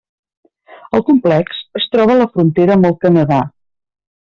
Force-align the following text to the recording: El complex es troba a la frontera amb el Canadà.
El 0.99 1.03
complex 1.11 1.61
es 1.83 1.87
troba 1.97 2.17
a 2.17 2.19
la 2.25 2.29
frontera 2.35 2.79
amb 2.81 2.93
el 2.93 2.99
Canadà. 3.07 3.43